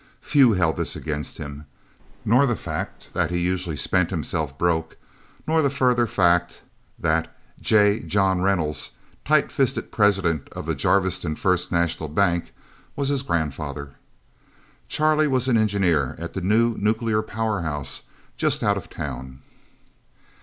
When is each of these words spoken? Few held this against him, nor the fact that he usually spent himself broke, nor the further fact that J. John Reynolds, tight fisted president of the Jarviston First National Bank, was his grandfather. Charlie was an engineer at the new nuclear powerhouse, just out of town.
Few 0.23 0.53
held 0.53 0.77
this 0.77 0.95
against 0.95 1.37
him, 1.37 1.65
nor 2.25 2.47
the 2.47 2.55
fact 2.55 3.09
that 3.13 3.29
he 3.29 3.37
usually 3.37 3.77
spent 3.77 4.09
himself 4.09 4.57
broke, 4.57 4.97
nor 5.45 5.61
the 5.61 5.69
further 5.69 6.07
fact 6.07 6.63
that 6.97 7.35
J. 7.61 7.99
John 7.99 8.41
Reynolds, 8.41 8.93
tight 9.23 9.51
fisted 9.51 9.91
president 9.91 10.49
of 10.53 10.65
the 10.65 10.73
Jarviston 10.73 11.35
First 11.35 11.71
National 11.71 12.09
Bank, 12.09 12.51
was 12.95 13.09
his 13.09 13.21
grandfather. 13.21 13.91
Charlie 14.87 15.27
was 15.27 15.47
an 15.47 15.55
engineer 15.55 16.15
at 16.17 16.33
the 16.33 16.41
new 16.41 16.75
nuclear 16.79 17.21
powerhouse, 17.21 18.01
just 18.37 18.63
out 18.63 18.77
of 18.77 18.89
town. 18.89 19.43